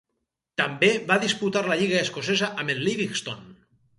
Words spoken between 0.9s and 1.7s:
va disputar